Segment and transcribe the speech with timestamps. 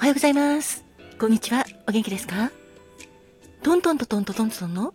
[0.00, 0.82] おはようございます。
[1.18, 1.66] こんにちは。
[1.86, 2.50] お元気ですか？
[3.62, 4.94] トントントントントントンの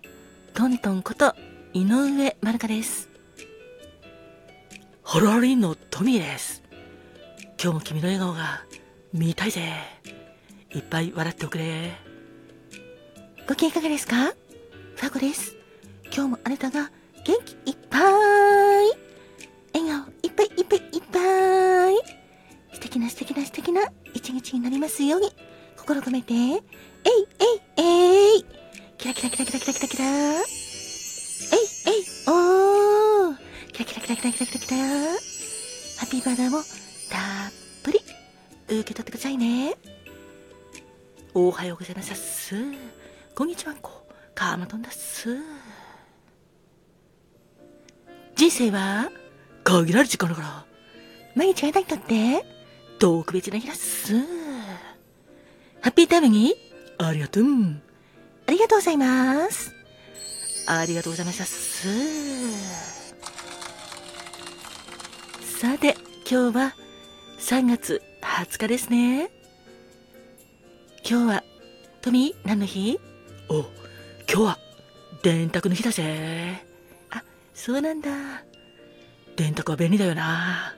[0.55, 1.35] トントンこと
[1.73, 3.07] 井上まるかです。
[5.03, 6.63] ハロハリンのトミーです。
[7.61, 8.63] 今日も君の笑顔が
[9.13, 9.61] 見たいぜ。
[10.73, 11.91] いっぱい笑っておくれ。
[13.47, 14.15] ご機嫌いかがですか？
[14.25, 15.55] ファコです。
[16.05, 16.89] 今日もあなたが
[17.23, 17.74] 元気いっ
[24.35, 25.31] 日になりますように。
[25.77, 28.45] 心込めて、えいえいえい。
[28.97, 30.05] キラキラキラキラキラキラキラ。
[30.05, 30.41] えい
[31.87, 33.37] えいおー。
[33.71, 34.59] キラキラキラキラキラキラ。
[34.59, 36.57] キラハッピーバーダーも
[37.09, 37.99] たっぷり。
[38.67, 39.75] 受け取ってくださいね。
[41.33, 42.55] おはようございます。
[43.35, 45.37] こんにちはんこ、カーマトンだっす。
[48.35, 49.09] 人生は
[49.63, 50.65] 限られる時間だから、
[51.35, 52.54] 毎日あなたにとって
[53.05, 54.17] 特別な日だっす。
[55.79, 56.55] ハッピータイムに？
[56.97, 57.43] ありがとう。
[58.47, 59.75] ありがとうございます。
[60.65, 61.87] ありがとうございましたっす。
[65.59, 65.95] さて、
[66.27, 66.73] 今日は
[67.37, 69.29] 3月20日ですね。
[71.07, 71.43] 今日は、
[72.01, 72.99] トミー、何の日？
[73.49, 73.67] お、今
[74.27, 74.57] 日は、
[75.21, 76.65] 電卓の日だぜ。
[77.11, 78.09] あ、そうなんだ。
[79.35, 80.75] 電卓は便利だよな。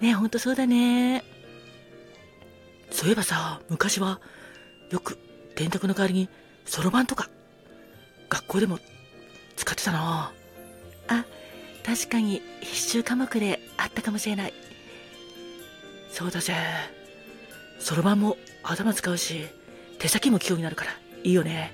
[0.00, 1.24] ねほんとそうだね。
[2.90, 4.20] そういえばさ、昔は、
[4.90, 5.18] よく
[5.56, 6.28] 電卓の代わりに、
[6.64, 7.28] そろばんとか、
[8.28, 8.78] 学校でも
[9.56, 10.32] 使ってたな。
[11.08, 11.24] あ、
[11.84, 14.54] 確かに必修科目であったかもしれない。
[16.10, 16.54] そうだぜ。
[17.78, 19.46] そろばんも頭使うし、
[19.98, 20.92] 手先も器用になるから、
[21.24, 21.72] いいよね。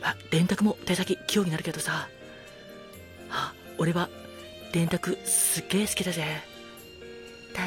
[0.00, 2.08] まあ、電卓も手先器用になるけどさ。
[3.30, 4.08] あ、俺は、
[4.72, 6.51] 電卓すっげえ好きだぜ。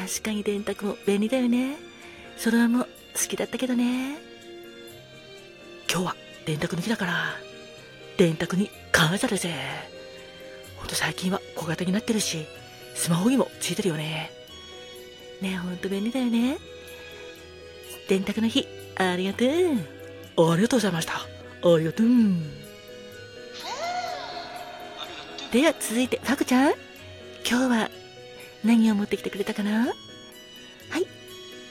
[0.06, 1.78] 確かに電卓も便利だよね。
[2.36, 2.88] そろばんも好
[3.28, 4.18] きだったけどね。
[5.90, 7.34] 今日は電卓の日だから、
[8.16, 9.52] 電卓に感謝だぜ。
[10.76, 12.46] ほんと最近は小型になってるし、
[12.94, 14.30] スマホにもついてるよね。
[15.40, 16.58] ねえ、ほんと便利だよね。
[18.08, 20.52] 電卓の日、ありがとう。
[20.52, 21.14] ありがとうございました。
[21.14, 22.06] ありがとう。
[25.50, 26.74] では続いて、ファクちゃん。
[27.44, 27.90] 今日は
[28.66, 29.86] 何を持ってきてくれたかな？
[29.86, 29.86] は
[30.98, 31.04] い、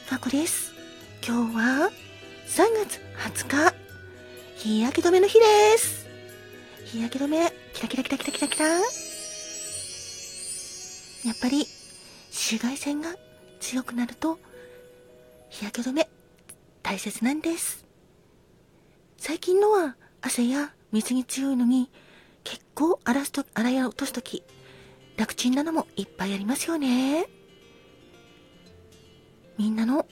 [0.05, 0.71] ファコです。
[1.27, 1.91] 今日は
[2.47, 3.01] 3月
[3.45, 3.75] 20日、
[4.55, 6.07] 日焼け止めの日です。
[6.85, 8.67] 日焼け止め、キラキラキラキラキラキラ。
[8.69, 8.79] や
[11.33, 11.67] っぱり
[12.31, 13.13] 紫外線が
[13.59, 14.39] 強くなると
[15.49, 16.07] 日焼け止め
[16.81, 17.83] 大切なんです。
[19.17, 21.89] 最近のは汗や水に強いのに
[22.45, 24.43] 結構洗すと洗い落とすとき
[25.17, 27.27] 楽ちんなのもいっぱいありますよね。
[29.57, 30.05] みんなの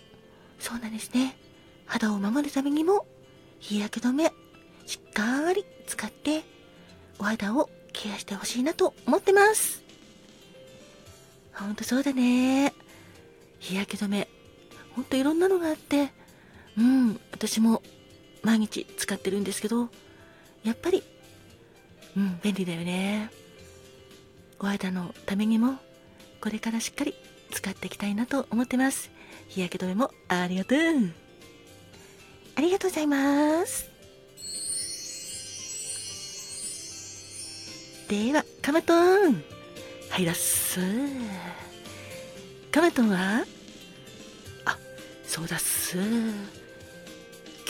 [0.59, 1.38] そうなんですね。
[1.86, 3.06] 肌を守るためにも
[3.59, 4.31] 日焼け止め
[4.86, 6.44] しっかり使って
[7.19, 9.84] お肌をケアしてほしいなと思ってます。
[11.53, 12.74] ほんとそうだね。
[13.59, 14.28] 日焼け止め。
[14.96, 16.12] ほんといろんなのがあって、
[16.78, 17.81] うん、私も
[18.42, 19.90] 毎日使ってるんですけど、
[20.63, 21.03] やっぱり、
[22.18, 23.31] うん、便利だよね。
[24.59, 25.78] お肌のためにも、
[26.41, 27.14] これからしっかり
[27.52, 29.12] 使っていきたいなと思ってます。
[29.47, 30.80] 日焼け止めもありがとう。
[32.56, 33.90] ありがとうございます。
[38.08, 38.94] では、カマト
[39.30, 39.44] ン。
[40.09, 40.80] はいらっす。
[42.72, 43.46] カマトンは？
[44.66, 44.78] あ、
[45.25, 45.97] そうだっす。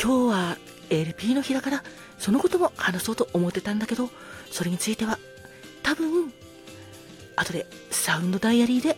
[0.02, 0.58] 今日は
[0.90, 1.84] LP の日だから、
[2.18, 4.10] そのことも話そうと思ってたんだけど、
[4.52, 5.18] それについては、
[5.82, 6.34] 多分、
[7.36, 8.98] 後でサウンドダイアリーで、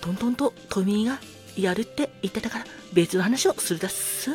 [0.00, 1.20] トントンとトミーが
[1.56, 4.30] やるって言ってたから、別の話をするだっす。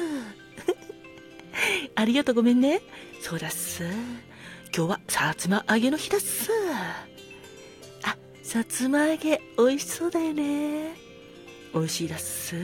[1.95, 2.81] ありがとうごめんね。
[3.21, 3.83] そうだっす。
[4.75, 6.51] 今日はさつま揚げの日だっす。
[8.03, 10.95] あ、さつま揚げ美味しそうだよね。
[11.73, 12.55] 美味しいだっす。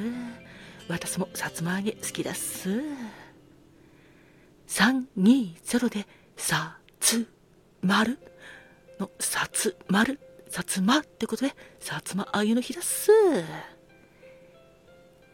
[0.88, 2.81] 私もさつま揚げ好きだっす。
[4.68, 6.07] 320で
[6.38, 7.28] さつ
[7.81, 8.19] まる
[9.00, 10.19] のさつまる、
[10.51, 13.09] さつまってことでさつま揚げの日だっす。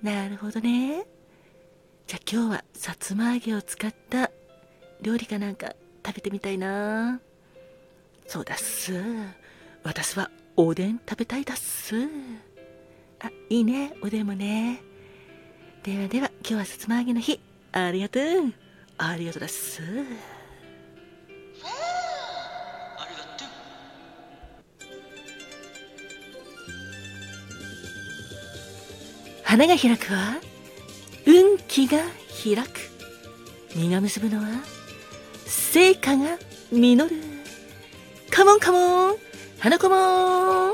[0.03, 1.07] なるほどね。
[2.05, 4.29] じゃあ今日はさつま揚げを使った
[5.01, 5.73] 料理かなんか
[6.05, 7.19] 食べてみたいな。
[8.27, 8.93] そうだっす。
[9.81, 11.95] 私はおでん食べたいだっす。
[13.19, 14.83] あ、いいね、おでんもね。
[15.81, 17.39] ではでは、今日はさつま揚げの日。
[17.71, 18.23] ありがとう。
[18.99, 19.81] ありがとうだっす。
[29.47, 30.41] 花が開くは
[31.25, 31.99] 運気が
[32.43, 32.81] 開く。
[33.77, 34.45] 実が結ぶのは
[35.45, 36.37] 成果が
[36.69, 37.15] 実る。
[38.29, 39.15] カモンカモン
[39.57, 40.73] 花子もん。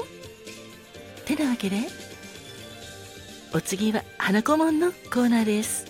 [1.23, 1.81] てなわけで
[3.53, 5.85] お次は花子門のコーナーです。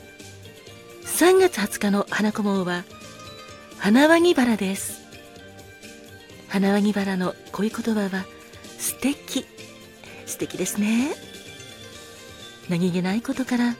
[1.05, 2.83] 3月20日の花子門は
[3.77, 5.01] 花輪ぎバラです。
[6.49, 8.25] 花輪ぎバラの恋言葉は
[8.77, 9.45] 素敵。
[10.25, 11.32] 素敵ですね。
[12.69, 13.75] 何気ないことから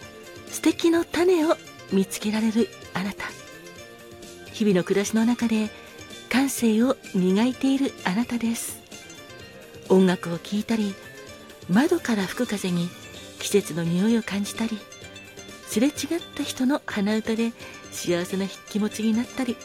[0.50, 1.58] 素敵の種を
[1.92, 3.26] 見つけられるあなた。
[4.52, 5.70] 日々の暮らしの中で
[6.30, 8.82] 感性を磨いているあなたです。
[9.90, 10.94] 音楽を聴いたり
[11.70, 12.90] 窓から吹く風に
[13.40, 14.78] 季節の匂いを感じたり
[15.68, 15.94] すれ違っ
[16.36, 17.52] た人の鼻歌で
[17.92, 19.58] 幸せな気持ちになったり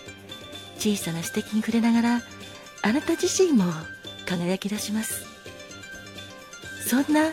[0.78, 2.22] 小さな指摘に触れながら
[2.82, 3.64] あなた自身も
[4.26, 5.26] 輝き出します。
[6.86, 7.32] そんな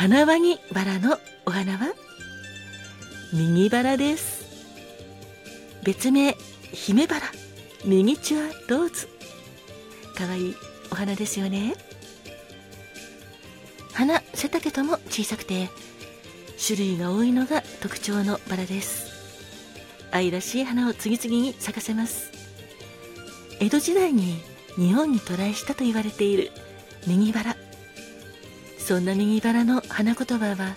[0.00, 1.92] 花輪にバラのお花は？
[3.32, 4.46] 右バラです。
[5.82, 6.36] 別名
[6.72, 7.26] 姫バラ
[7.84, 9.08] ミニチュアローズ。
[10.14, 10.56] かわいい
[10.92, 11.74] お花ですよね。
[13.92, 15.68] 花背丈とも小さくて
[16.64, 19.08] 種類が多いのが特徴のバラです。
[20.12, 22.30] 愛らしい花を次々に咲かせます。
[23.58, 24.40] 江戸時代に
[24.76, 26.52] 日本に渡来したと言われている
[27.08, 27.56] 右バラ。
[28.88, 30.74] そんな右バラの花言葉は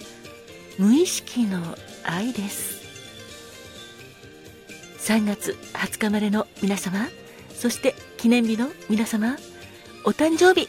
[0.78, 2.82] 無意識の愛です。
[4.98, 7.08] 3月20日までの皆様
[7.56, 9.38] そして記念日の皆様
[10.04, 10.68] お誕生日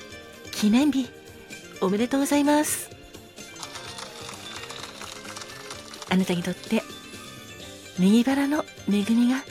[0.52, 1.10] 記念日
[1.80, 2.90] おめでとうございます。
[6.10, 6.80] あなたにとって
[7.98, 9.42] 右バラの恵みが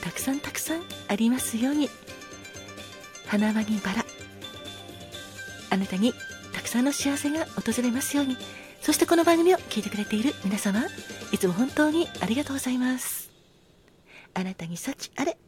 [0.00, 1.90] たくさんたくさんありますように。
[3.26, 4.06] 花輪にバラ。
[5.68, 6.14] あなたに
[6.74, 8.36] さんの幸せが訪れますように。
[8.80, 10.82] そしてこの番組を聞いてくれている皆様
[11.32, 13.30] いつも本当にありがとうございます。
[14.34, 15.38] あなたに幸あれ。